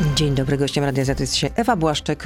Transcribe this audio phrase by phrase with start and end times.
[0.00, 2.24] Dzień dobry, gościem Radia Z jest się Ewa Błaszczyk,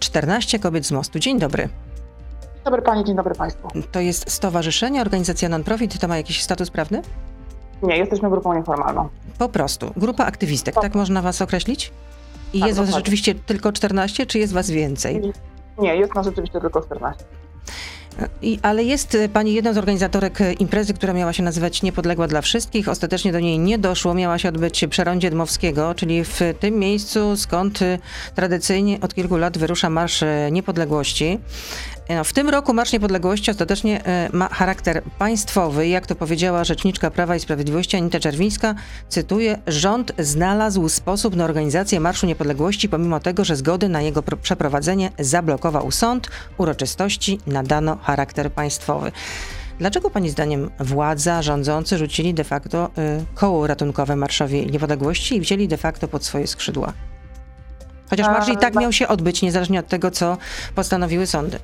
[0.00, 1.18] 14 kobiet z mostu.
[1.18, 1.62] Dzień dobry.
[1.62, 3.68] Dzień dobry Pani, dzień dobry Państwu.
[3.92, 7.02] To jest stowarzyszenie, organizacja non-profit, to ma jakiś status prawny?
[7.82, 9.08] Nie, jesteśmy grupą nieformalną.
[9.38, 9.92] Po prostu.
[9.96, 11.92] Grupa aktywistek, tak, można was określić?
[12.52, 12.92] I Tak, jest was dokładnie.
[13.04, 15.32] rzeczywiście tylko 14, czy jest was więcej?
[15.78, 17.24] Nie, jest nas rzeczywiście tylko 14.
[18.42, 22.26] I, ale jest y, pani jedną z organizatorek y, imprezy, która miała się nazywać Niepodległa
[22.28, 22.88] dla Wszystkich.
[22.88, 24.14] Ostatecznie do niej nie doszło.
[24.14, 27.98] Miała się odbyć przy rondzie Dmowskiego, czyli w tym miejscu, skąd y,
[28.34, 31.38] tradycyjnie od kilku lat wyrusza Marsz Niepodległości.
[32.16, 35.88] No, w tym roku Marsz Niepodległości ostatecznie y, ma charakter państwowy.
[35.88, 38.74] Jak to powiedziała rzeczniczka Prawa i Sprawiedliwości Anita Czerwińska,
[39.08, 44.36] cytuję, rząd znalazł sposób na organizację Marszu Niepodległości, pomimo tego, że zgody na jego pro-
[44.36, 49.12] przeprowadzenie zablokował sąd, uroczystości nadano charakter państwowy.
[49.78, 55.68] Dlaczego pani zdaniem władza, rządzący rzucili de facto y, koło ratunkowe Marszowi Niepodległości i wzięli
[55.68, 56.92] de facto pod swoje skrzydła?
[58.10, 60.38] Chociaż marsz i tak miał się odbyć, niezależnie od tego, co
[60.74, 61.58] postanowiły sądy.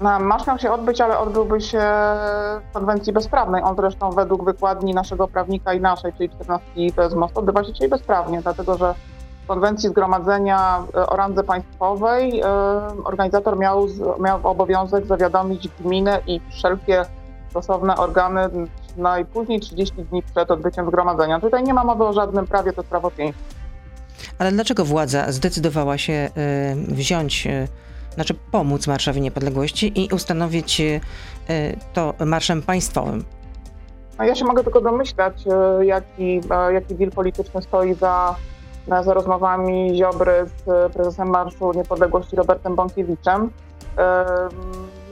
[0.00, 1.82] Marsz miał się odbyć, ale odbyłby się
[2.70, 3.62] w konwencji bezprawnej.
[3.62, 6.70] On zresztą według wykładni naszego prawnika i naszej, czyli 14
[7.10, 8.94] z mostu, odbywa się dzisiaj bezprawnie, dlatego że
[9.44, 12.46] w konwencji zgromadzenia e, o randze państwowej e,
[13.04, 13.86] organizator miał,
[14.20, 17.02] miał obowiązek zawiadomić gminę i wszelkie
[17.50, 18.48] stosowne organy
[18.96, 21.40] najpóźniej 30 dni przed odbyciem zgromadzenia.
[21.40, 23.42] Tutaj nie ma mowy o żadnym prawie, to jest prawo piękne.
[24.38, 27.48] Ale dlaczego władza zdecydowała się y, wziąć,
[28.14, 31.00] znaczy pomóc Marszowi Niepodległości i ustanowić y,
[31.92, 33.24] to marszem państwowym?
[34.18, 35.44] No ja się mogę tylko domyślać,
[35.80, 38.34] e, jaki, e, jaki deal polityczny stoi za,
[38.90, 43.50] e, za rozmowami Ziobry z e, prezesem Marszu Niepodległości Robertem Bąkiewiczem.
[43.98, 44.24] E,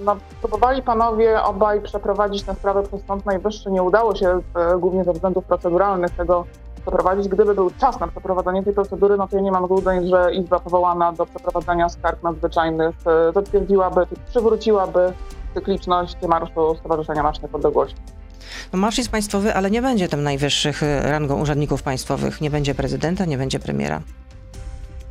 [0.05, 3.71] No, próbowali panowie obaj przeprowadzić tę sprawę przez Sąd Najwyższy.
[3.71, 6.45] Nie udało się e, głównie ze względów proceduralnych tego
[6.87, 7.29] przeprowadzić.
[7.29, 10.61] Gdyby był czas na przeprowadzenie tej procedury, no to ja nie mam złudzeń, że Izba
[10.61, 15.13] powołana do przeprowadzania skarg nadzwyczajnych e, zatwierdziłaby, przywróciłaby
[15.55, 17.97] cykliczność Marszu Stowarzyszenia Marsz Niepodległości.
[18.73, 22.41] No marsz jest państwowy, ale nie będzie tam najwyższych y, rangą urzędników państwowych.
[22.41, 24.01] Nie będzie prezydenta, nie będzie premiera.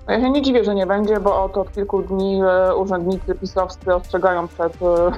[0.08, 3.36] No Ja się nie dziwię, że nie będzie, bo oto od kilku dni e, urzędnicy
[3.36, 5.12] pisowscy ostrzegają przed e,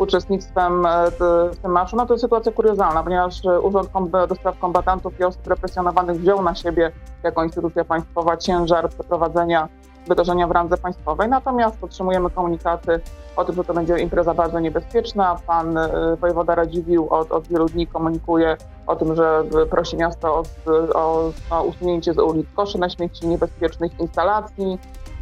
[0.00, 1.96] uczestnictwem e, w tym marszu.
[1.96, 3.90] No to jest sytuacja kuriozalna, ponieważ e, Urząd
[4.28, 9.68] do Spraw Kombatantów i Osób Represjonowanych wziął na siebie jako instytucja państwowa ciężar przeprowadzenia
[10.08, 13.00] wydarzenia w randze państwowej, natomiast otrzymujemy komunikaty
[13.36, 15.36] o tym, że to będzie impreza bardzo niebezpieczna.
[15.46, 18.56] Pan e, wojewoda Radziwiłł od, od wielu dni komunikuje
[18.86, 20.42] o tym, że prosi miasto o,
[20.94, 24.78] o, o usunięcie z ulic koszy na śmieci, niebezpiecznych instalacji.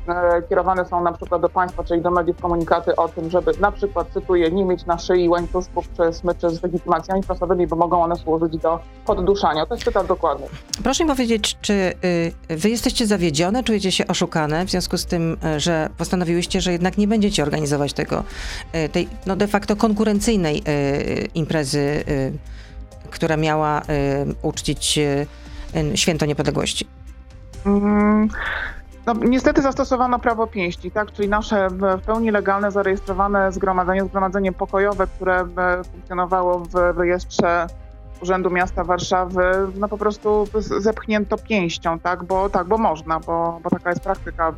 [0.09, 3.73] E, Kierowane są na przykład do państwa, czyli do mediów komunikaty o tym, żeby na
[3.73, 8.17] przykład, cytuję, nie mieć na szyi łańcuszków czy smyczy z legitymacjami prasowymi, bo mogą one
[8.17, 9.67] służyć do podduszania.
[9.67, 10.47] To jest cytat dokładny.
[10.83, 11.73] Proszę mi powiedzieć, czy
[12.51, 16.73] y, wy jesteście zawiedzione, czujecie się oszukane w związku z tym, y, że postanowiłyście, że
[16.73, 18.25] jednak nie będziecie organizować tego,
[18.75, 20.63] y, tej no de facto konkurencyjnej
[21.35, 22.05] imprezy,
[23.11, 23.83] która miała
[24.43, 24.99] uczcić
[25.95, 26.87] święto niepodległości?
[27.67, 28.29] Mm,
[29.09, 31.13] No, niestety zastosowano prawo pięści, tak?
[31.13, 37.67] czyli nasze w pełni legalne, zarejestrowane zgromadzenie, zgromadzenie pokojowe, które e, funkcjonowało w rejestrze
[38.23, 39.43] Urzędu Miasta Warszawy,
[39.79, 40.47] no po prostu
[40.79, 42.25] zepchnięto pięścią, tak?
[42.25, 44.53] Bo, tak, bo można, bo, bo taka jest praktyka e,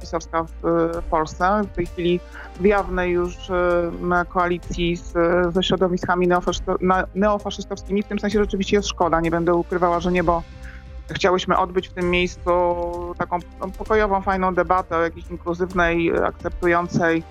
[0.00, 0.50] pisowska w,
[0.94, 1.62] w Polsce.
[1.72, 2.20] W tej chwili
[2.60, 5.12] w jawnej już e, koalicji z,
[5.54, 6.28] ze środowiskami
[7.14, 8.02] neofaszystowskimi.
[8.02, 10.42] W tym sensie rzeczywiście jest szkoda, nie będę ukrywała, że nie, bo
[11.12, 12.50] chciałyśmy odbyć w tym miejscu
[13.18, 17.22] taką no, pokojową, fajną debatę o jakiejś inkluzywnej, akceptującej,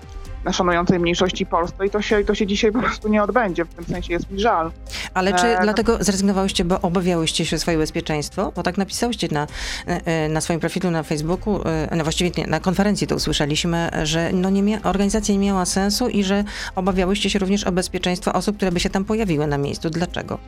[0.52, 1.90] szanującej mniejszości polskiej.
[1.90, 3.64] To się, to się dzisiaj po prostu nie odbędzie.
[3.64, 4.72] W tym sensie jest mi żal.
[5.14, 8.52] Ale czy E, dlatego zrezygnowałyście, bo obawiałyście się o swoje bezpieczeństwo?
[8.56, 9.46] Bo tak napisałyście na,
[9.86, 13.90] e, e, na swoim profilu na Facebooku, e, no właściwie nie, na konferencji to usłyszeliśmy,
[14.02, 16.44] że no nie mia- organizacja nie miała sensu i że
[16.76, 19.90] obawiałyście się również o bezpieczeństwo osób, które by się tam pojawiły na miejscu.
[19.90, 20.38] Dlaczego?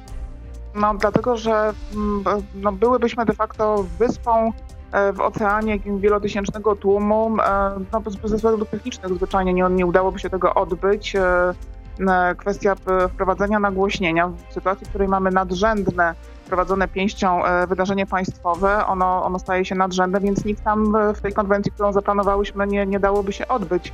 [0.74, 2.24] No, dlatego, że mm,
[2.54, 4.52] no, byłybyśmy de facto wyspą
[4.92, 7.36] e, w oceanie wielotysięcznego tłumu.
[7.46, 11.16] e, No, ze względów technicznych zwyczajnie nie, nie udałoby się tego odbyć.
[11.16, 11.54] E,
[12.36, 12.74] Kwestia
[13.08, 16.14] wprowadzenia nagłośnienia w sytuacji, w której mamy nadrzędne
[16.46, 21.72] prowadzone pięścią wydarzenie państwowe, ono, ono staje się nadrzędne, więc nic tam w tej konwencji,
[21.72, 23.92] którą zaplanowałyśmy, nie, nie dałoby się odbyć.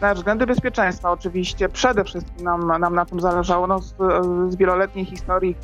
[0.00, 3.94] Na względy bezpieczeństwa oczywiście przede wszystkim nam, nam na tym zależało no, z,
[4.48, 5.56] z wieloletniej historii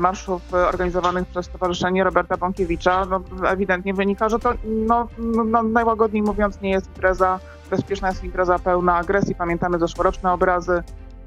[0.00, 5.62] marszów e, organizowanych przez Stowarzyszenie Roberta Bąkiewicza, no, ewidentnie wynika, że to no, no, no,
[5.62, 7.40] najłagodniej mówiąc nie jest impreza
[7.70, 9.34] bezpieczna, jest impreza pełna agresji.
[9.34, 10.82] Pamiętamy zeszłoroczne obrazy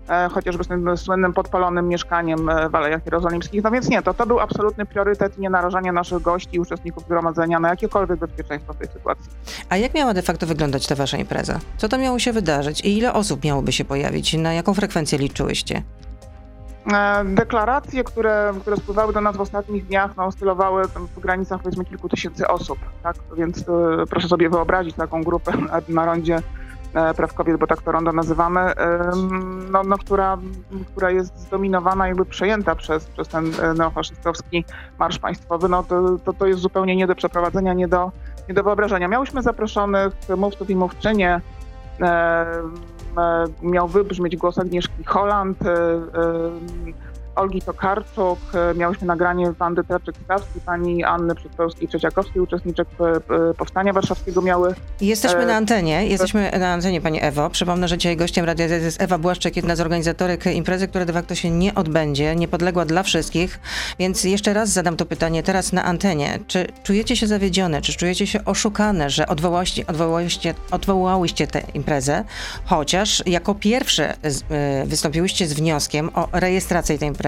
[0.09, 3.63] e, chociażby z tym słynnym podpalonym mieszkaniem e, w Alejach Jerozolimskich.
[3.63, 7.59] No więc nie, to, to był absolutny priorytet nie narażanie naszych gości i uczestników zgromadzenia
[7.59, 9.31] na jakiekolwiek bezpieczeństwo w tej sytuacji.
[9.69, 11.59] A jak miała de facto wyglądać ta wasza impreza?
[11.77, 14.33] Co tam miało się wydarzyć i ile osób miałoby się pojawić?
[14.33, 15.83] Na jaką frekwencję liczyłyście?
[16.91, 21.85] E, deklaracje, które, które spływały do nas w ostatnich dniach, no, oscylowały w granicach powiedzmy
[21.85, 23.15] kilku tysięcy osób, tak?
[23.37, 25.51] Więc e, proszę sobie wyobrazić taką grupę
[25.89, 26.39] na, rondzie
[26.93, 28.73] e, praw kobiet, bo tak to rondo nazywamy,
[29.71, 30.37] no, no, która,
[30.91, 34.65] która jest zdominowana, jakby przejęta przez, przez ten neofaszystowski
[34.99, 38.11] marsz państwowy, no to, to, to jest zupełnie nie do przeprowadzenia, nie do,
[38.49, 39.07] nie do wyobrażenia.
[39.07, 41.41] Miałyśmy zaproszonych mówców i mówczynie,
[43.61, 45.99] miał wybrzmieć głos Agnieszki Holland, e, e,
[47.35, 53.03] Olgi Tokarczuk, e, miałyśmy nagranie Wandy Traczyk-Stawskiej, pani Anny Przedpełskiej-Trzeciakowskiej, uczestniczek e,
[53.49, 57.49] e, Powstania Warszawskiego miały Jesteśmy na antenie, jesteśmy na antenie Pani Ewo.
[57.49, 61.13] Przypomnę, że dzisiaj gościem Radia Z jest Ewa Błaszczyk, jedna z organizatorek imprezy, która de
[61.13, 63.59] facto się nie odbędzie, niepodległa dla wszystkich.
[63.99, 66.39] Więc jeszcze raz zadam to pytanie teraz na antenie.
[66.47, 72.23] Czy czujecie się zawiedzione, czy czujecie się oszukane, że odwołałyście, odwołałyście, odwołałyście tę imprezę,
[72.65, 74.13] chociaż jako pierwsze
[74.85, 77.22] wystąpiłyście z wnioskiem o rejestrację tej imprezy.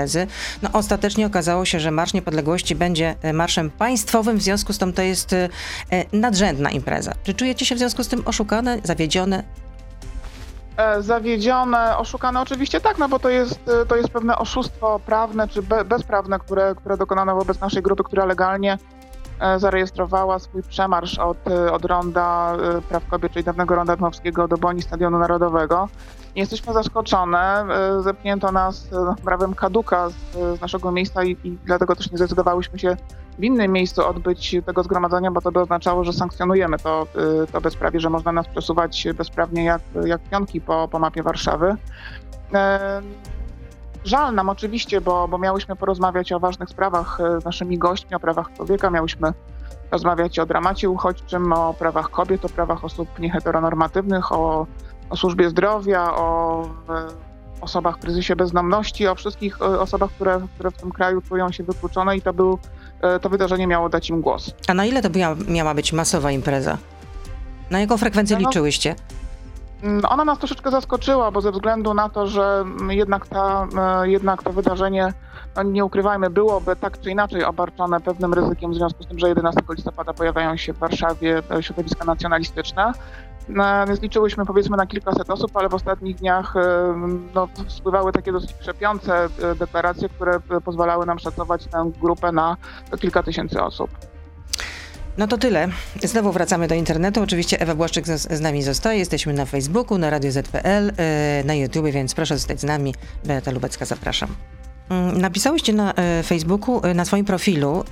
[0.62, 4.94] No ostatecznie okazało się, że Marsz Niepodległości będzie y, marszem państwowym, w związku z tym
[4.94, 5.50] to jest y,
[5.94, 7.14] y, nadrzędna impreza.
[7.24, 9.44] Czy czujecie się w związku z tym oszukane, zawiedzione?
[10.78, 15.48] E, zawiedzione, oszukane oczywiście tak, no bo to jest, e, to jest pewne oszustwo prawne
[15.48, 18.78] czy be, bezprawne, które, które dokonano wobec naszej grupy, która legalnie
[19.40, 24.48] e, zarejestrowała swój przemarsz od, e, od ronda e, praw kobiet, czyli dawnego ronda Dmowskiego
[24.48, 25.90] do Boni Stadionu Narodowego.
[26.36, 30.14] Jesteśmy zaskoczone, e, zepchnięto nas e, prawem kaduka z,
[30.58, 32.98] z naszego miejsca i, i dlatego też nie zdecydowałyśmy się
[33.40, 37.08] w innym miejscu odbyć tego zgromadzenia, bo to by oznaczało, że sankcjonujemy to,
[37.52, 41.76] to bezprawie, że można nas przesuwać bezprawnie jak, jak pionki po, po mapie Warszawy.
[42.54, 43.02] E,
[44.06, 48.20] Żal nam oczywiście, bo, bo miałyśmy porozmawiać o ważnych sprawach e, z naszymi gośćmi, o
[48.20, 49.34] prawach człowieka, miałyśmy
[49.92, 54.68] rozmawiać o dramacie uchodźczym, o prawach kobiet, o prawach osób nieheteronormatywnych, o,
[55.16, 56.68] o służbie zdrowia, o e,
[57.62, 61.64] osobach w kryzysie bezdomności, o wszystkich e, osobach, które, które w tym kraju czują się
[61.64, 62.60] wykluczone i to był
[63.02, 64.54] e, to wydarzenie miało dać im głos.
[64.68, 66.78] A na ile to miała, miała być masowa impreza?
[67.72, 68.96] Na jaką frekwencję No, no, liczyłyście?
[69.84, 73.68] Mm, Ona nas troszeczkę zaskoczyła, bo ze względu na to, że jednak, ta,
[74.04, 75.14] e, jednak to wydarzenie,
[75.56, 79.30] no nie ukrywajmy, byłoby tak czy inaczej obarczone pewnym ryzykiem w związku z tym, że
[79.30, 82.92] 11 listopada pojawiają się w Warszawie e, środowiska nacjonalistyczne.
[83.50, 86.62] No, Więc liczyłyśmy powiedzmy na kilkaset osób, ale w ostatnich dniach e,
[87.36, 89.28] no, spływały takie dosyć krzepiące
[89.60, 92.58] deklaracje, które pozwalały nam szacować tę grupę na
[93.00, 93.90] kilka tysięcy osób.
[95.18, 95.68] No to tyle.
[96.04, 97.22] Znowu wracamy do internetu.
[97.22, 99.00] Oczywiście Ewa Błaszczyk z, z nami zostaje.
[99.00, 102.96] Jesteśmy na Facebooku, na Radio ZPL, e, na YouTube, więc proszę zostać z nami.
[103.26, 104.30] Beata Lubecka, zapraszam.
[104.90, 107.84] Mm, Napisałyście na e, Facebooku, e, na swoim profilu,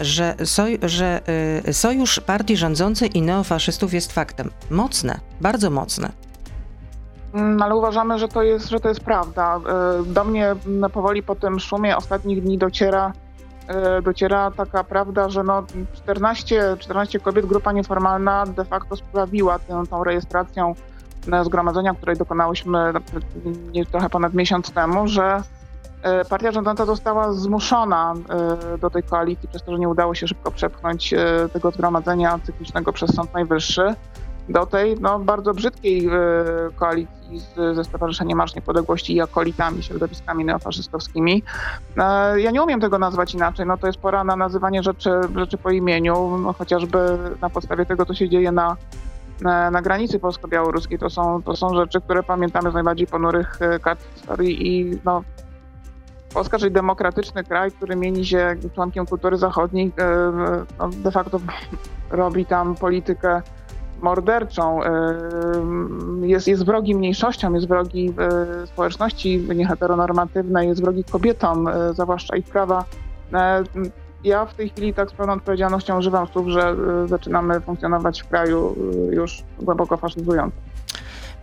[0.00, 1.20] że, soj, że
[1.72, 4.50] sojusz partii rządzącej i neofaszystów jest faktem.
[4.70, 6.12] Mocne, bardzo mocne.
[7.34, 9.60] Mm, Ale uważamy, że to jest, że to jest prawda.
[10.06, 10.56] Do mnie
[10.92, 13.12] powoli po tym szumie ostatnich dni dociera,
[14.02, 20.04] dociera taka prawda, że no 14, 14 kobiet, grupa nieformalna de facto sprawiła tę, tą
[20.04, 20.74] rejestracją
[21.26, 22.92] na zgromadzenia, której dokonałyśmy
[23.72, 25.42] nie- trochę ponad miesiąc temu, że
[26.02, 28.14] e, partia rządząca została zmuszona
[28.74, 31.18] e, do tej koalicji przez to, że nie udało się szybko przepchnąć e,
[31.52, 33.94] tego zgromadzenia cyklicznego przez Sąd Najwyższy
[34.48, 36.10] do tej no, bardzo brzydkiej e,
[36.76, 41.42] koalicji z, ze Stowarzyszeniem Marsz Niepodległości i akolitami, środowiskami neofaszystowskimi.
[41.96, 43.66] E, ja nie umiem tego nazwać inaczej.
[43.66, 48.06] No, to jest pora na nazywanie rzeczy, rzeczy po imieniu, no, chociażby na podstawie tego,
[48.06, 48.76] co się dzieje na,
[49.40, 50.98] na, na granicy polsko-białoruskiej.
[50.98, 55.22] To są, to są rzeczy, które pamiętamy z najbardziej ponurych e, kart historii i no,
[56.34, 59.92] Polska, czyli demokratyczny kraj, który mieni się członkiem kultury zachodniej,
[60.78, 61.40] no, de facto
[62.10, 63.42] robi tam politykę
[64.02, 64.90] morderczą, e,
[66.20, 68.14] jest, jest wrogi mniejszościom, jest wrogi
[68.62, 72.84] e, społeczności nieheteronormatywnej, jest wrogi kobietom, e, zwłaszcza ich prawa.
[74.24, 76.76] Ja w tej chwili tak z pełną odpowiedzialnością używam słów, że
[77.06, 78.76] zaczynamy funkcjonować w kraju
[79.10, 80.60] już głęboko faszyzującym.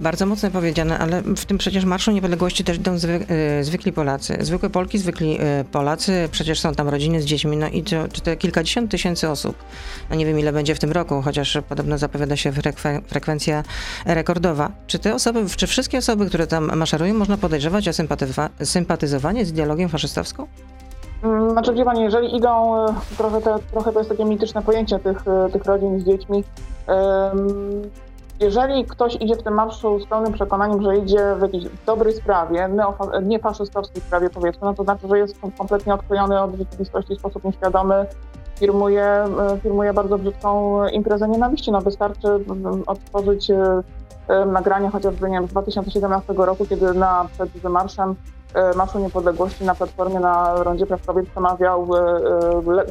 [0.04, 4.38] Bardzo mocno powiedziane, ale w tym przecież Marszu Niepodległości też idą y, zwykli Polacy.
[4.42, 8.38] Zwykłe Polki, zwykli y, Polacy, przecież są tam rodziny z dziećmi, no i to, te
[8.38, 9.56] kilkadziesiąt tysięcy osób.
[10.10, 13.64] No nie wiem ile będzie w tym roku, chociaż podobno zapowiada się frekwen, frekwencja
[14.06, 14.72] rekordowa.
[14.88, 17.92] Czy te osoby, czy wszystkie osoby, które tam maszerują, można podejrzewać o
[18.64, 20.48] sympatyzowanie z ideologią faszystowską?
[21.24, 25.00] Mm, Znaczy, wie Pani, jeżeli idą, e, trochę, te, trochę to jest takie mityczne pojęcie
[25.00, 26.44] tych, e, tych rodzin z dziećmi.
[28.40, 32.70] Jeżeli ktoś idzie w tym marszu z pełnym przekonaniem, że idzie w jakiejś dobrej sprawie,
[33.22, 38.06] niefaszystowskiej sprawie powiedzmy, no to znaczy, że jest kompletnie odklejony od rzeczywistości w sposób nieświadomy,
[38.60, 41.72] firmuje, e, firmuje bardzo brzydką imprezę nienawiści.
[41.72, 42.28] No wystarczy
[42.86, 48.16] otworzyć e, nagrania chociażby nie wiem, z 2017 roku, kiedy na, przed marszem
[48.76, 51.88] Marszu Niepodległości na Platformie na Rondzie Praw Kobiet przemawiał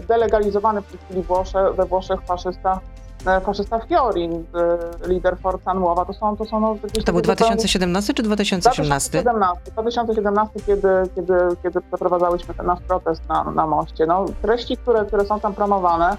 [0.08, 2.80] delegalizowany w tej chwili Włosze, we Włoszech faszysta
[3.26, 6.36] E, faszysta Fiori, e, lider Forza Nuova, to są...
[6.36, 9.22] To, są, no, to był 2017 czy 2018?
[9.22, 14.06] 2017, 2017 kiedy, kiedy, kiedy przeprowadzałyśmy ten nasz protest na, na moście.
[14.06, 16.16] No, treści, które, które są tam promowane,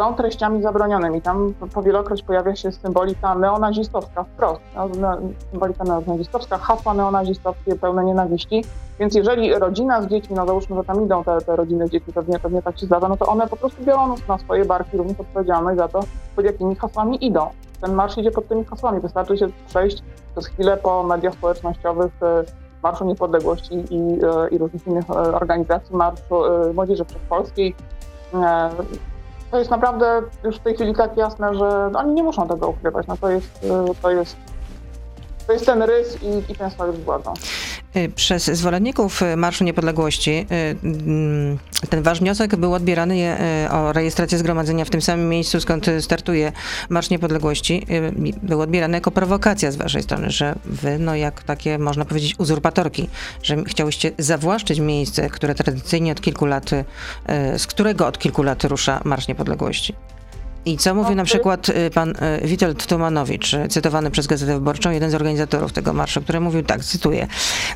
[0.00, 1.22] są treściami zabronionymi.
[1.22, 4.60] Tam powielokroć pojawia się symbolika neonazistowska wprost.
[5.50, 8.64] Symbolika neonazistowska, hasła neonazistowskie pełne nienawiści.
[9.00, 12.12] Więc jeżeli rodzina z dziećmi, no załóżmy, że tam idą te, te rodziny z dziećmi,
[12.12, 15.20] pewnie, pewnie tak się zdarza, no to one po prostu biorą na swoje barki również
[15.20, 16.00] odpowiedzialność za to,
[16.36, 17.46] pod jakimi hasłami idą.
[17.80, 19.00] Ten marsz idzie pod tymi hasłami.
[19.00, 20.02] Wystarczy się przejść
[20.32, 22.44] przez chwilę po mediach społecznościowych e,
[22.82, 26.42] Marszu Niepodległości i, e, i różnych innych e, organizacji, Marszu
[26.74, 27.74] Młodzieży Wszechpolskiej,
[29.50, 33.06] to jest naprawdę już w tej chwili tak jasne, że oni nie muszą tego ukrywać.
[33.06, 33.68] No to jest, y,
[34.02, 34.36] to jest,
[35.46, 36.70] to jest ten rys i, i ten
[37.04, 37.32] władzą.
[37.32, 37.69] Y,
[38.14, 41.58] przez zwolenników Marszu Niepodległości y, mm,
[41.90, 43.36] ten wasz wniosek był odbierany
[43.70, 46.52] o rejestrację zgromadzenia w tym samym miejscu, skąd startuje
[46.88, 47.86] Marsz Niepodległości.
[48.42, 53.08] Był odbierany jako prowokacja z waszej strony, że wy, no jak takie, można powiedzieć, uzurpatorki,
[53.42, 56.70] że chciałyście zawłaszczyć miejsce, które tradycyjnie od kilku lat,
[57.56, 59.94] z którego od kilku lat rusza Marsz Niepodległości.
[60.64, 65.10] I co mówi na przykład y, pan y, Witold Tumanowicz, cytowany przez Gazetę Wyborczą, jeden
[65.10, 67.26] z organizatorów tego marszu, który mówił tak, cytuję,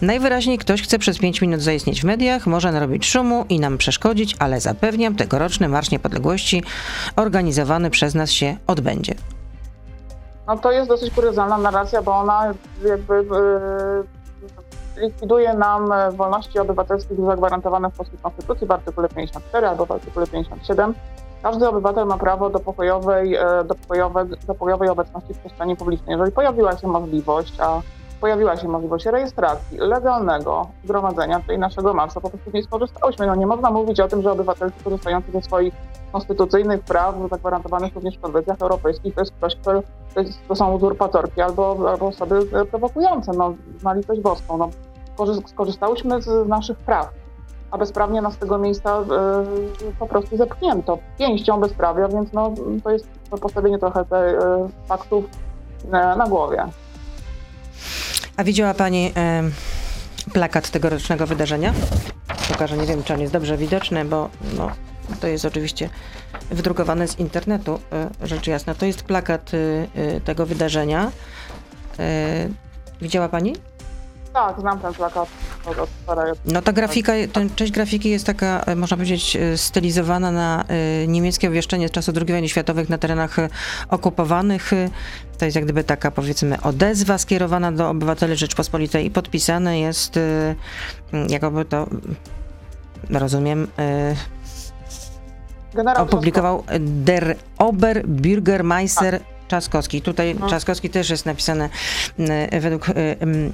[0.02, 4.36] najwyraźniej ktoś chce przez pięć minut zaistnieć w mediach, może narobić szumu i nam przeszkodzić,
[4.38, 6.62] ale zapewniam, tegoroczny Marsz Niepodległości
[7.16, 9.14] organizowany przez nas się odbędzie.
[10.46, 12.54] No to jest dosyć kuriozalna narracja, bo ona
[12.88, 19.90] jakby yy, likwiduje nam wolności obywatelskie zagwarantowane w polskiej konstytucji w artykule 54 albo w
[19.90, 20.94] artykule 57
[21.44, 26.12] każdy obywatel ma prawo do pokojowej, e, do pokojowej, do pokojowej obecności w przestrzeni publicznej.
[26.12, 27.80] Jeżeli pojawiła się możliwość, a
[28.20, 33.26] pojawiła się możliwość rejestracji legalnego zgromadzenia, czyli naszego marszu, po prostu nie skorzystałyśmy.
[33.26, 35.74] No nie można mówić o tym, że obywatelcy korzystający ze swoich
[36.12, 39.82] konstytucyjnych praw zagwarantowanych również w konwencjach europejskich to jest ktoś, kto
[40.48, 43.32] to, są uzurpatorki albo, albo osoby prowokujące.
[43.32, 44.56] No, na litość boską.
[44.56, 44.70] No,
[45.46, 47.23] skorzystałyśmy z naszych praw
[47.74, 49.04] a bezprawnie nas z tego miejsca y,
[49.98, 52.54] po prostu zepchnięto pięścią bezprawia, więc no,
[52.84, 53.08] to jest
[53.40, 56.64] postawienie trochę tych y, faktów y, na głowie.
[58.36, 59.12] A widziała Pani
[60.32, 61.72] plakat tegorocznego wydarzenia?
[62.48, 64.70] Pokażę, nie wiem, czy on jest dobrze widoczny, bo no,
[65.20, 65.90] to jest oczywiście
[66.50, 67.78] wydrukowane z internetu,
[68.22, 68.74] rzecz jasna.
[68.74, 69.50] To jest plakat
[70.24, 71.10] tego wydarzenia.
[73.00, 73.56] Widziała Pani?
[74.32, 75.28] Tak, znam ten plakat
[76.44, 80.64] No ta grafika, ten, część grafiki jest taka, e, można powiedzieć, e, stylizowana na
[81.02, 83.36] y, niemieckie obwieszczenie z czasu II wojny światowej na terenach
[83.88, 84.70] okupowanych.
[85.38, 90.18] To jest jak gdyby taka, powiedzmy, odezwa skierowana do obywateli Rzeczpospolitej i podpisane jest,
[91.28, 91.86] jakoby to,
[93.10, 94.16] rozumiem, y,
[95.96, 100.02] opublikował der Oberbürgermeister Trzaskowski.
[100.02, 100.46] Tutaj no.
[100.46, 101.68] Trzaskowski też jest napisane
[102.18, 102.92] e, według e,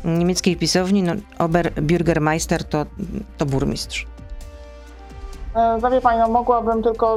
[0.05, 2.87] niemieckiej pisowni, no, Oberbürgermeister to,
[3.39, 4.07] to burmistrz.
[5.55, 7.17] Zawie no Pani, no mogłabym tylko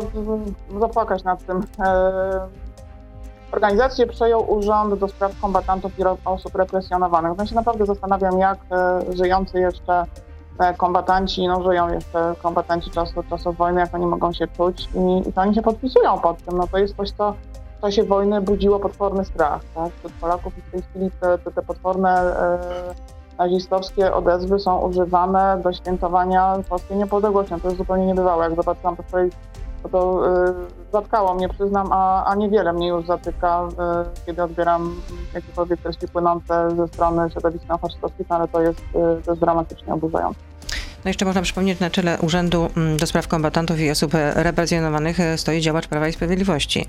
[0.80, 1.64] zapłakać nad tym.
[3.52, 7.32] Organizację przejął Urząd do Spraw Kombatantów i Osób Represjonowanych.
[7.40, 8.58] Ja się naprawdę zastanawiam, jak
[9.10, 10.06] żyjący jeszcze
[10.78, 15.34] kombatanci, no żyją jeszcze kombatanci czasu, czasów wojny, jak oni mogą się czuć i, i
[15.34, 16.58] to oni się podpisują pod tym.
[16.58, 17.34] No to jest coś, co
[17.84, 19.62] czasie wojny budziło potworny strach.
[19.76, 19.94] Tak?
[19.94, 22.60] Wśród Polaków i w tej chwili te, te, te potworne e,
[23.38, 27.54] nazistowskie odezwy są używane do świętowania polskiej niepodległości.
[27.62, 28.46] To jest zupełnie niebywałe.
[28.46, 29.30] Jak zobaczyłam to wczoraj,
[29.84, 30.54] to, to e,
[30.94, 34.96] zatkało mnie, przyznam, a, a niewiele mnie już zatyka, e, kiedy odbieram
[35.34, 39.94] jakiekolwiek treści płynące ze strony środowisk faszystowskich, no ale to jest, e, to jest dramatycznie
[39.94, 40.40] oburzające.
[41.06, 45.38] No jeszcze można przypomnieć, na czele Urzędu mm, do Spraw Kombatantów i Osób Represjonowanych e,
[45.38, 46.86] stoi działacz Prawa i Sprawiedliwości,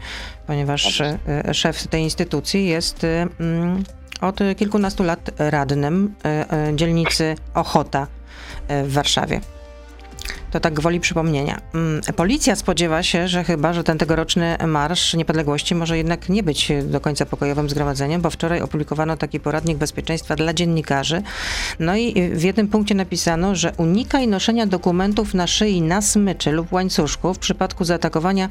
[0.47, 1.19] ponieważ e,
[1.55, 3.85] szef tej instytucji jest e, mm,
[4.21, 6.15] od kilkunastu lat radnym
[6.75, 8.07] dzielnicy Ochota
[8.69, 9.41] w Warszawie.
[10.55, 11.61] To tak gwoli przypomnienia.
[11.75, 16.73] Mm, Policja spodziewa się, że chyba, że ten tegoroczny Marsz Niepodległości może jednak nie być
[16.83, 21.23] do końca pokojowym zgromadzeniem, bo wczoraj opublikowano taki poradnik bezpieczeństwa dla dziennikarzy.
[21.81, 26.73] No i w jednym punkcie napisano, że unikaj noszenia dokumentów na szyi na smyczy lub
[26.73, 27.35] łańcuszku.
[27.35, 28.49] W przypadku zaatakowania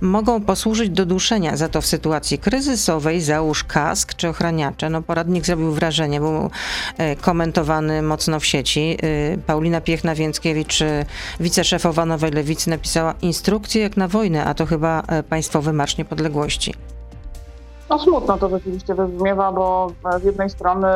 [0.00, 1.56] mogą posłużyć do duszenia.
[1.56, 4.90] Za to w sytuacji kryzysowej załóż kask czy ochraniacze.
[4.90, 6.50] No poradnik zrobił wrażenie, był
[6.98, 8.96] e, komentowany mocno w sieci.
[9.02, 11.04] E, Paulina Piechna-Więckiewicz, e,
[11.44, 16.74] wiceszefowa Nowej Lewicy, napisała instrukcję jak na wojnę, a to chyba e, Państwowy Marsz Niepodległości.
[17.90, 20.86] No smutno to rzeczywiście wybrzmiewa, bo z jednej strony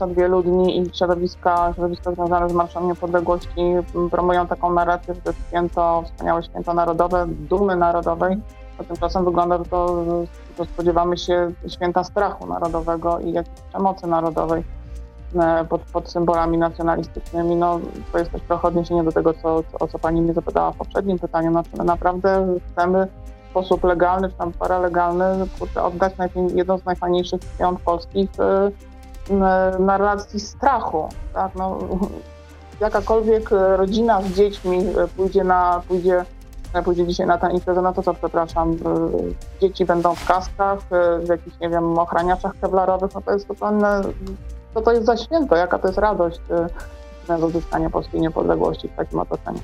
[0.00, 3.60] od wielu dni i środowiska, środowiska związane z Marszem Niepodległości
[4.10, 8.36] promują taką narrację, że to święto, wspaniałe święto narodowe, dumy narodowej,
[8.78, 10.04] a tymczasem wygląda to,
[10.58, 14.79] że spodziewamy się święta strachu narodowego i jakiejś przemocy narodowej e,
[15.68, 17.56] pod, pod symbolami nacjonalistycznymi.
[17.56, 17.80] No,
[18.12, 20.76] to jest też trochę odniesienie do tego, co, co, o co pani mnie zapytała w
[20.76, 21.50] poprzednim pytaniu.
[21.50, 23.08] No, czy naprawdę chcemy
[23.46, 26.12] w sposób legalny czy tam paralegalny kurczę, oddać
[26.54, 28.70] jedno z najfajniejszych świąt polskich e,
[29.78, 31.08] narracji strachu.
[31.34, 31.54] Tak?
[31.54, 31.78] No,
[32.80, 34.78] jakakolwiek rodzina z dziećmi
[35.16, 36.24] pójdzie na, pójdzie,
[36.84, 38.76] pójdzie dzisiaj na tę imprezę, no to co, przepraszam,
[39.60, 40.78] dzieci będą w kaskach,
[41.24, 43.86] w jakichś, nie wiem, ochraniaczach kevlarowych, no to jest zupełnie,
[44.74, 46.40] co to jest za święto, jaka to jest radość
[47.38, 49.60] do uzyskania polskiej niepodległości w takim otoczeniu.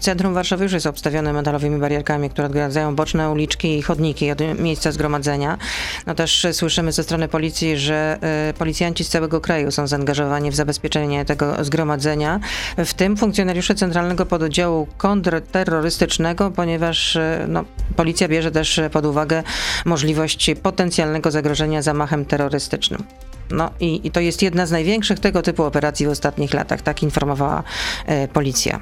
[0.00, 4.92] Centrum Warszawy już jest obstawione metalowymi barierkami, które odgradzają boczne uliczki i chodniki od miejsca
[4.92, 5.58] zgromadzenia.
[6.06, 8.18] No też słyszymy ze strony policji, że
[8.50, 12.40] y, policjanci z całego kraju są zaangażowani w zabezpieczenie tego zgromadzenia,
[12.76, 17.64] w tym funkcjonariusze Centralnego Pododdziału Kontrterrorystycznego, ponieważ y, no,
[17.96, 19.42] policja bierze też pod uwagę
[19.84, 23.02] możliwość potencjalnego zagrożenia zamachem terrorystycznym.
[23.50, 27.02] No i, i, to jest jedna z największych tego typu operacji w ostatnich latach, tak
[27.02, 27.62] informowała
[28.06, 28.80] e, policja.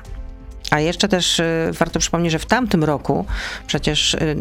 [0.70, 3.24] A jeszcze też y, warto przypomnieć, że w tamtym roku
[3.66, 4.36] przecież y,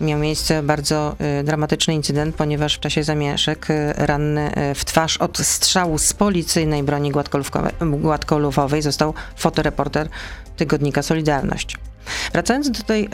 [0.00, 3.66] miał miejsce bardzo y, dramatyczny incydent, ponieważ w czasie zamieszek
[3.96, 7.12] ranny w twarz od strzału z policyjnej broni
[7.80, 10.08] gładkolufowej został fotoreporter
[10.56, 11.76] tygodnika Solidarność.
[12.32, 13.08] Wracając do tej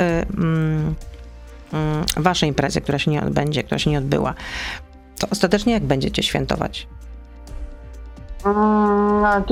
[2.16, 4.34] waszej imprezy, która się nie odbędzie, która się nie odbyła,
[5.22, 6.88] to ostatecznie jak będziecie świętować?
[8.44, 9.42] Mm,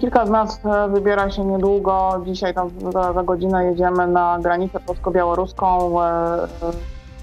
[0.00, 2.22] kilka z nas e, wybiera się niedługo.
[2.26, 6.02] Dzisiaj tam za, za godzinę jedziemy na granicę polsko-białoruską.
[6.02, 6.48] E, e,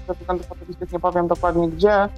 [0.08, 2.08] ze względów oczywistych nie powiem dokładnie gdzie.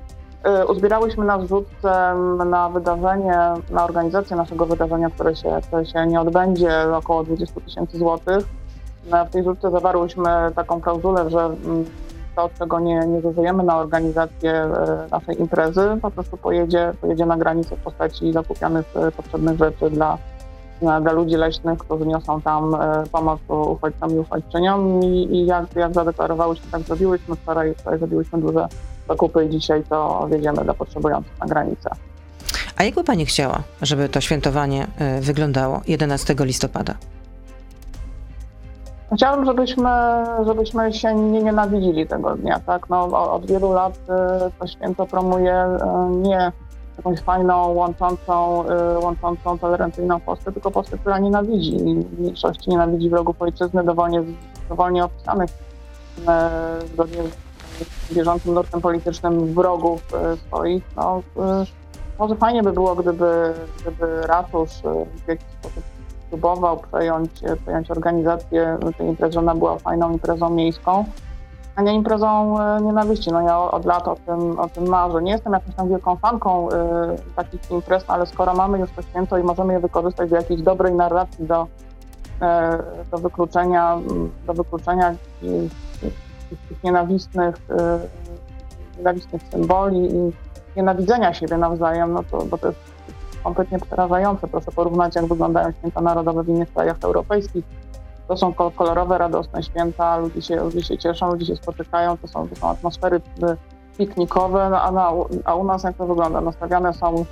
[0.68, 2.14] Uzbierałyśmy na zrzutce
[2.46, 3.38] na wydarzenie,
[3.70, 8.44] na organizację naszego wydarzenia, które się, które się nie odbędzie, około 20 tysięcy złotych.
[9.28, 11.84] W tej zrzutce zawarłyśmy taką klauzulę, że mm,
[12.36, 17.36] to, czego nie, nie zużyjemy na organizację e, naszej imprezy, po prostu pojedzie, pojedzie na
[17.36, 20.18] granicę w postaci zakupianych e, potrzebnych rzeczy dla,
[20.80, 25.94] dla ludzi leśnych, którzy niosą tam e, pomoc uchodźcom i uchodźczyniom i, i jak, jak
[25.94, 27.36] zadeklarowałyśmy, tak zrobiłyśmy.
[27.36, 28.68] Wczoraj, wczoraj zrobiłyśmy duże
[29.08, 31.90] zakupy i dzisiaj to wiedziemy dla potrzebujących na granicę.
[32.76, 34.86] A jak by Pani chciała, żeby to świętowanie
[35.20, 36.94] wyglądało 11 listopada?
[39.14, 39.90] Chciałabym, żebyśmy,
[40.46, 42.88] żebyśmy się nie nienawidzili tego dnia, tak?
[42.90, 46.52] No, od wielu lat y, to święto promuje y, nie
[46.96, 51.76] jakąś fajną, łączącą, y, łączącą, tolerancyjną Polskę, tylko Polskę, która nienawidzi.
[52.18, 54.22] Mniejszości nienawidzi wrogów ojczyzny, dowolnie,
[54.68, 55.50] dowolnie opisanych
[56.92, 57.22] zgodnie
[58.08, 60.02] z bieżącym nurtem politycznym wrogów
[60.46, 60.84] swoich.
[60.96, 61.22] No,
[62.18, 64.70] może fajnie by było, gdyby, gdyby ratusz
[65.24, 65.93] w jakiś sposób
[66.34, 67.30] próbował przejąć,
[67.62, 71.04] przejąć organizację tej imprezy, ona była fajną imprezą miejską,
[71.76, 73.32] a nie imprezą e, nienawiści.
[73.32, 75.22] No ja od lat o tym, o tym marzę.
[75.22, 76.72] Nie jestem jakąś tam wielką fanką y,
[77.36, 80.94] takich imprez, ale skoro mamy już to święto i możemy je wykorzystać do jakiejś dobrej
[80.94, 83.98] narracji, do, y, do wykluczenia,
[84.46, 85.14] do wykluczenia
[86.68, 90.32] tych nienawistnych, y, nienawistnych symboli i
[90.76, 92.93] nienawidzenia siebie nawzajem, no to, bo to jest
[93.44, 94.48] kompletnie przerażające.
[94.48, 97.64] Proszę porównać, jak wyglądają święta narodowe w innych krajach europejskich.
[98.28, 102.48] To są kolorowe, radosne święta, ludzie się, ludzie się cieszą, ludzie się spotykają, to są,
[102.48, 103.20] to są atmosfery
[103.98, 105.12] piknikowe, no, a, na,
[105.44, 106.40] a u nas jak to wygląda?
[106.40, 107.24] Nastawiane są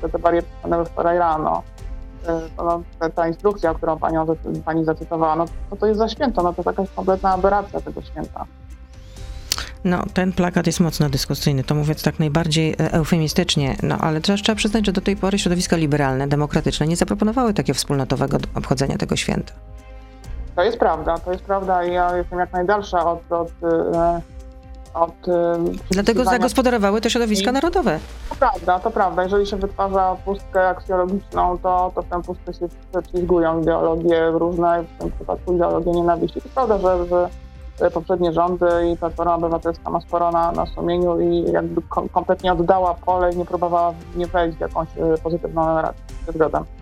[0.00, 1.62] te, te bariery stanęły wczoraj rano.
[2.56, 4.26] No, ta, ta instrukcja, którą panią,
[4.64, 8.02] pani zacytowała, no to, to jest za święto, no to jest jakaś kompletna aberracja tego
[8.02, 8.44] święta.
[9.84, 14.38] No, ten plakat jest mocno dyskusyjny, to mówiąc tak najbardziej e, eufemistycznie, no ale trzeba,
[14.38, 19.16] trzeba przyznać, że do tej pory środowiska liberalne, demokratyczne nie zaproponowały takiego wspólnotowego obchodzenia tego
[19.16, 19.52] święta.
[20.56, 24.20] To jest prawda, to jest prawda i ja jestem jak najdalsza od, od, e,
[24.94, 25.28] od...
[25.28, 25.32] y,
[25.90, 27.98] Dlatego zagospodarowały to środowiska narodowe.
[28.28, 29.22] To prawda, to prawda.
[29.22, 35.00] Jeżeli się wytwarza pustkę aksjologiczną, to, to w tę pustkę się prześlizgują ideologie różne, w
[35.00, 36.40] tym przypadku ideologie nienawiści.
[36.40, 37.28] To prawda, że, że
[37.94, 42.94] poprzednie rządy i Platforma Obywatelska ma sporo na, na sumieniu i jakby kom, kompletnie oddała
[42.94, 46.02] pole i nie próbowała nie wejść w jakąś y, pozytywną narrację.
[46.26, 46.77] Się.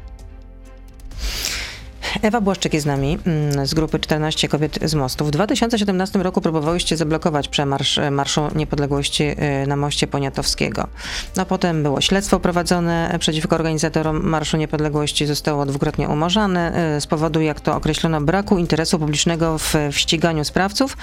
[2.23, 5.25] Ewa Błaszczyk jest z nami mm, z grupy 14 kobiet z mostu.
[5.25, 10.87] W 2017 roku próbowałyście zablokować przemarsz e, Marszu Niepodległości e, na moście Poniatowskiego.
[11.37, 15.27] No potem było śledztwo prowadzone przeciwko organizatorom Marszu Niepodległości.
[15.27, 20.45] Zostało dwukrotnie umorzane e, z powodu, jak to określono, braku interesu publicznego w, w ściganiu
[20.45, 20.97] sprawców.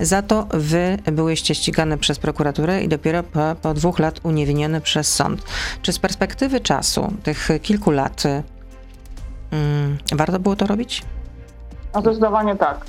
[0.00, 5.14] Za to wy byłyście ścigane przez prokuraturę i dopiero po, po dwóch lat uniewinnione przez
[5.14, 5.42] sąd.
[5.82, 8.22] Czy z perspektywy czasu, tych kilku lat,
[10.16, 11.04] warto było to robić?
[11.94, 12.84] No zdecydowanie tak.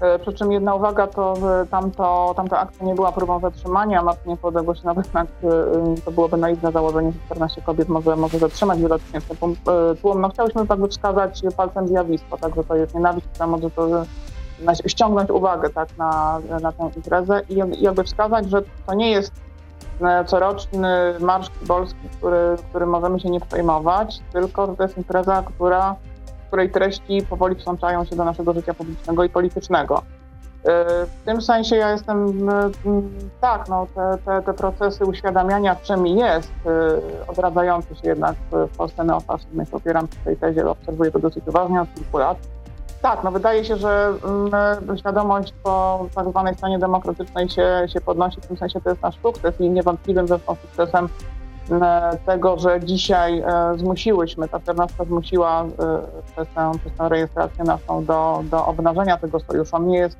[0.00, 1.34] E, Przy czym jedna uwaga, to
[1.70, 5.30] tamto, tamta akcja nie była próbą zatrzymania Matki Niepodległości, nawet jak e,
[6.04, 9.56] to byłoby naiwne założenie, że 14 kobiet może, może zatrzymać wielotysięczny tłum.
[10.14, 10.18] E.
[10.18, 13.88] No chciałyśmy jakby wskazać palcem zjawisko, tak, że to jest nienawiść, która może to
[14.86, 19.32] ściągnąć uwagę tak, na, na tę imprezę i i jakby wskazać, że to nie jest
[19.32, 19.51] e,
[20.26, 25.96] coroczny Marsz Polski, który, którym możemy się nie przejmować, tylko że to jest impreza, która
[26.52, 30.02] której treści powoli wsączają się do naszego życia publicznego i politycznego.
[30.64, 32.70] E, W tym sensie ja jestem, e,
[33.40, 39.04] tak, no, te, te, te procesy uświadamiania, czym jest e, odradzający się jednak w Polsce
[39.04, 42.38] neofaszyzm, ja się opieram przy tej tezie, obserwuję to dosyć uważnie od kilku lat.
[43.02, 48.40] Tak, no wydaje się, że mm, świadomość po tak zwanej stanie demokratycznej się, się podnosi,
[48.40, 51.08] w tym sensie to jest nasz sukces i niewątpliwym zresztą sukcesem
[51.70, 53.44] e, tego, że dzisiaj e,
[53.76, 55.66] zmusiłyśmy, ta 14 zmusiła e,
[56.32, 59.76] przez tę, przez tę rejestrację naszą do, do obnażenia tego sojuszu.
[59.76, 60.16] On nie jest,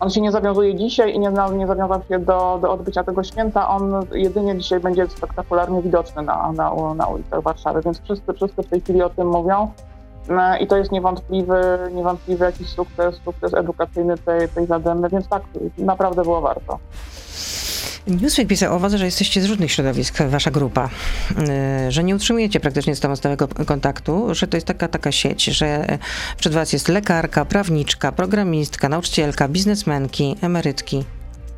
[0.00, 3.68] on się nie zawiązuje dzisiaj i nie, nie zawiązał się do, do odbycia tego święta.
[3.68, 8.68] On jedynie dzisiaj będzie spektakularnie widoczny na, na, na ulicach Warszawy, więc wszyscy, wszyscy w
[8.68, 9.72] tej chwili o tym mówią.
[10.28, 15.42] E, I to jest niewątpliwy, niewątpliwy jakiś sukces, sukces edukacyjny tej, tej zadymy, więc tak,
[15.78, 16.78] naprawdę było warto.
[18.06, 20.88] Newsweek pisał o was, że jesteście z różnych środowisk, wasza grupa,
[21.36, 25.44] yy, że nie utrzymujecie praktycznie z tobą stałego kontaktu, że to jest taka taka sieć,
[25.44, 25.98] że
[26.36, 31.04] przed was jest lekarka, prawniczka, programistka, nauczycielka, biznesmenki, emerytki.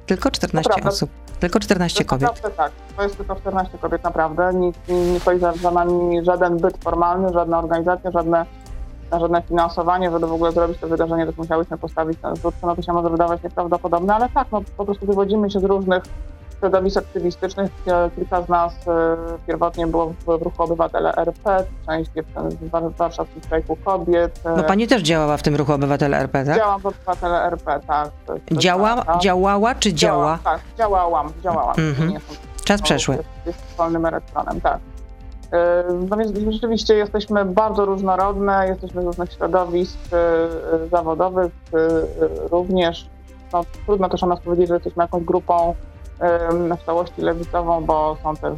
[0.06, 0.88] Tylko 14 prawda.
[0.88, 2.28] osób, tylko 14 To kobiet.
[2.28, 4.54] Naprawdę tak, to jest tylko 14 kobiet, naprawdę.
[4.54, 8.46] Nikt nie, nie stoi za, za nami żaden byt formalny, żadna organizacja, żadne,
[9.20, 12.18] żadne finansowanie, żeby w ogóle zrobić to wydarzenie, to musiałyśmy postawić.
[12.22, 16.02] No to się może wydawać nieprawdopodobne, ale tak, no po prostu wywodzimy się z różnych
[16.58, 17.72] środowisk aktywistycznych.
[17.86, 23.44] E, Kilka z nas e, pierwotnie było w, ruchu Obywatele RP, część dziewczyn z warszawskich
[23.44, 24.40] strajku kobiet.
[24.44, 26.56] e, Bo pani też działała w tym ruchu Obywatele RP, tak?
[26.56, 28.10] Działam w Obywatele RP, tak.
[28.52, 29.18] Działa, prawda.
[29.18, 30.24] działała czy działa?
[30.24, 31.74] Działam, tak, działałam, działałam.
[31.78, 32.08] Mhm.
[32.08, 32.20] Nie
[32.64, 33.18] Czas przeszły.
[33.46, 34.78] Jest, wolnym elektronem, tak.
[35.52, 35.58] Yy,
[36.10, 39.98] No więc rzeczywiście jesteśmy bardzo różnorodne, jesteśmy z różnych środowisk
[40.90, 41.52] zawodowych
[42.50, 43.08] również.
[43.52, 45.74] No, trudno też o nas powiedzieć, że jesteśmy jakąś grupą
[46.80, 48.52] w całości lewicową, bo są też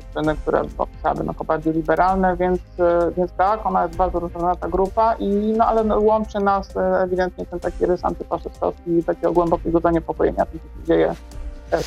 [0.00, 4.68] dziewczyny, które opisałyby jako bardziej liberalne, więc, yy, więc tak, ona jest bardzo różnorodna ta
[4.68, 9.32] grupa, i, no, ale no, łączy nas yy, ewidentnie ten taki rys antyfaszystowski i takiego
[9.32, 11.14] głębokiego zaniepokojenia tym, co się dzieje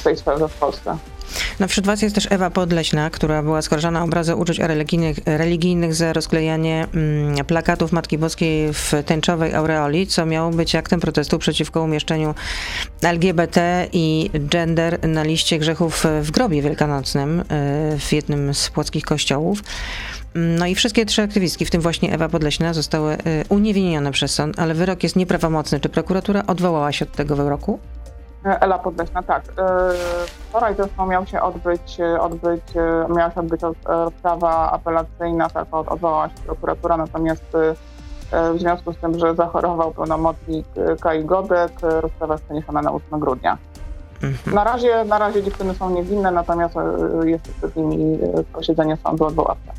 [0.04, 0.98] tej sferze w Polsce.
[1.60, 5.96] No wśród was jest też Ewa Podleśna, która była skarżana o obrazę uczuć religijnych, religijnych
[5.96, 11.82] za rozklejanie mm, plakatów Matki Boskiej w tęczowej aureoli, co miało być aktem protestu przeciwko
[11.82, 12.36] umieszczeniu
[13.02, 17.43] LGBT i gender na liście grzechów w grobie wielkanocnym y,
[18.00, 19.63] w jednym z płockich kościołów.
[20.36, 23.17] No i wszystkie trzy aktywistki, w tym właśnie Ewa Podleśna, zostały y,
[23.50, 25.80] uniewinnione przez sąd, ale wyrok jest nieprawomocny.
[25.80, 27.80] Czy prokuratura odwołała się od tego wyroku?
[28.45, 29.43] Ela Podleśna, tak.
[29.58, 29.89] E,
[30.49, 35.65] Wczoraj zresztą miał się odbyć, e, odbyć, e, miała się odbyć od- rozprawa apelacyjna, tak
[35.71, 37.43] od- odwołała się prokuratura, natomiast
[38.53, 40.65] w związku z tym, że zachorował pełnomocnik
[41.01, 43.58] Kai Godek, rozprawa jest przeniesiona na 8 grudnia.
[44.23, 44.56] Mhm.
[44.56, 46.75] Na razie, na razie dziewczyny są niewinne, natomiast
[47.23, 48.19] jest przed nimi
[48.53, 49.71] posiedzenie sądu odwoławcze.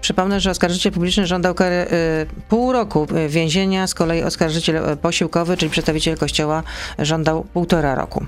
[0.00, 5.56] Przypomnę, że oskarżyciel publiczny żądał kary y, pół roku więzienia, z kolei oskarżyciel y, posiłkowy,
[5.56, 6.62] czyli przedstawiciel kościoła,
[6.98, 8.24] żądał półtora roku.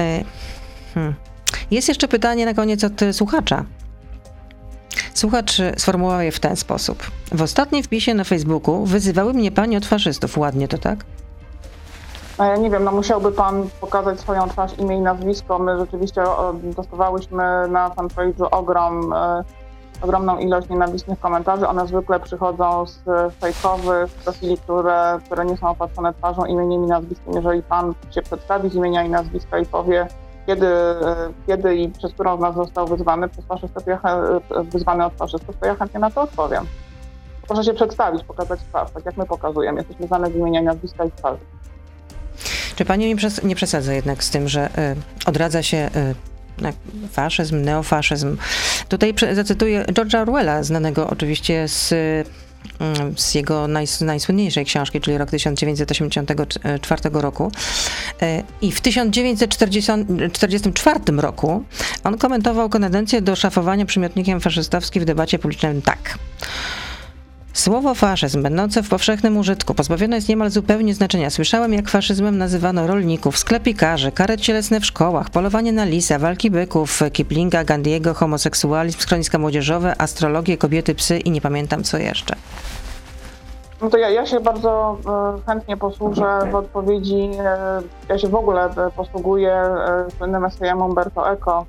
[0.00, 0.24] Y,
[0.94, 1.14] hmm.
[1.70, 3.64] Jest jeszcze pytanie na koniec od słuchacza.
[5.14, 7.10] Słuchacz sformułował je w ten sposób.
[7.32, 10.38] W ostatnim wpisie na Facebooku wyzywały mnie pani od faszystów.
[10.38, 11.04] Ładnie to tak?
[12.38, 15.58] No ja nie wiem, no musiałby pan pokazać swoją twarz, imię i nazwisko.
[15.58, 16.22] My rzeczywiście
[16.76, 19.14] dostawałyśmy na fanpage'u ogrom
[20.02, 21.68] ogromną ilość nienawistnych komentarzy.
[21.68, 23.02] One zwykle przychodzą z
[23.40, 27.34] fejkowych profili, które, które nie są opatrzone twarzą, imieniem i nazwiskiem.
[27.34, 30.06] Jeżeli pan się przedstawi z imienia i nazwiska i powie,
[30.46, 35.04] kiedy, e, kiedy i przez którą z nas został wyzwany przez faszystów, ja, e, wyzwany
[35.04, 36.66] od faszystów, to ja chętnie na to odpowiem.
[37.46, 39.78] Proszę się przedstawić, pokazać twarz, tak jak my pokazujemy.
[39.78, 41.40] Jesteśmy znane z imienia, nazwiska i twarzy.
[42.76, 45.90] Czy pani nie, przes- nie przesadza jednak z tym, że y, odradza się
[47.12, 48.36] faszyzm, neofaszyzm?
[48.88, 52.24] Tutaj zacytuję George'a Orwella, znanego oczywiście z, y,
[53.16, 57.52] z jego najs- najsłynniejszej książki, czyli rok 1984 roku.
[58.22, 61.64] Y, I w 1944 roku
[62.04, 66.18] on komentował tendencję do szafowania przymiotnikiem faszystowskim w debacie publicznej tak.
[67.52, 71.30] Słowo faszyzm, będące w powszechnym użytku, pozbawione jest niemal zupełnie znaczenia.
[71.30, 77.00] Słyszałem, jak faszyzmem nazywano rolników, sklepikarzy, kary cielesne w szkołach, polowanie na lisa, walki byków,
[77.12, 82.36] Kiplinga, Gandiego, homoseksualizm, schroniska młodzieżowe, astrologię, kobiety, psy i nie pamiętam co jeszcze.
[83.82, 84.98] No to ja, ja się bardzo
[85.38, 87.30] e, chętnie posłużę w odpowiedzi.
[87.38, 89.64] E, ja się w ogóle e, posługuję
[90.18, 91.66] słynnym esejem Umberto Eco,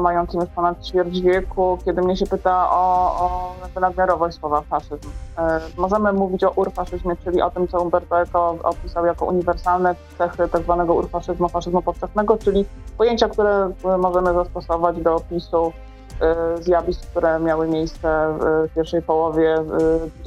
[0.00, 5.08] mającym już ponad ćwierć wieku, kiedy mnie się pyta o, o nadmiarowość słowa faszyzm.
[5.38, 10.48] E, możemy mówić o urfaszyzmie, czyli o tym, co Umberto Eco opisał jako uniwersalne cechy
[10.48, 12.64] tak zwanego urfaszyzmu, faszyzmu powszechnego, czyli
[12.98, 15.72] pojęcia, które e, możemy zastosować do opisu
[16.20, 19.56] e, zjawisk, które miały miejsce w pierwszej połowie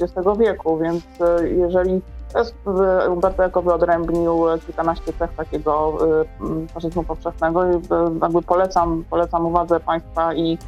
[0.00, 1.04] XX wieku, więc
[1.56, 2.02] jeżeli
[2.34, 5.98] jest, e, Umberto Eco wyodrębnił kilkanaście cech takiego
[6.64, 7.80] e, faszyzmu powszechnego i e,
[8.22, 10.58] jakby polecam, polecam uwadze Państwa i,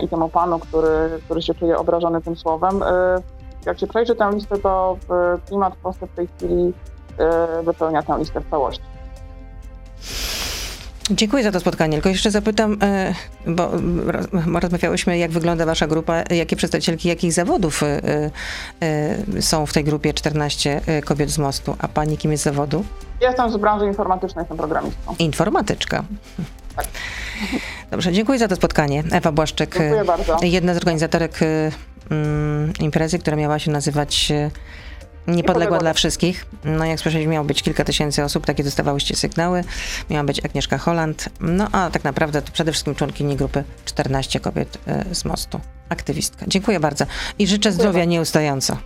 [0.00, 2.82] i temu panu, który, który się czuje obrażony tym słowem.
[2.82, 3.16] E,
[3.66, 6.72] Jak się przejrzy tę listę, to e, klimat w Polsce w tej chwili
[7.18, 8.97] e, wypełnia tę listę w całości.
[11.10, 11.92] Dziękuję za to spotkanie.
[11.92, 13.14] Tylko jeszcze zapytam, e,
[13.46, 14.28] bo mm, roz-
[14.62, 18.00] rozmawiałyśmy, jak wygląda wasza grupa, jakie przedstawicielki jakich zawodów e,
[18.82, 22.84] e, są w tej grupie 14 kobiet z mostu, a pani kim jest zawodu?
[23.20, 25.14] Ja jestem z branży informatycznej, jestem programistką.
[25.18, 26.04] Informatyczka.
[27.90, 29.04] Dobrze, dziękuję za to spotkanie.
[29.12, 30.36] Ewa Błaszczyk, Dziękuję bardzo.
[30.42, 31.38] jedna z organizatorek
[32.10, 34.32] mm, imprezy, która miała się nazywać
[35.28, 36.46] Niepodległa dla wszystkich.
[36.64, 39.64] No jak słyszeliśmy, miało być kilka tysięcy osób, takie dostawałyście sygnały.
[40.10, 41.28] Miała być Agnieszka Holland.
[41.40, 44.78] No a tak naprawdę to przede wszystkim członkini grupy 14 kobiet
[45.10, 45.60] y, z mostu.
[45.88, 46.44] Aktywistka.
[46.48, 47.04] Dziękuję bardzo
[47.38, 48.10] i życzę zdrowia bardzo.
[48.10, 48.76] nieustająco.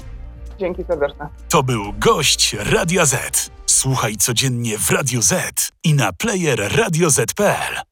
[0.58, 1.28] Dzięki serdeczne.
[1.48, 3.50] To był gość Radia Z.
[3.66, 7.82] Słuchaj codziennie w Radio Z i na player radioz.pl.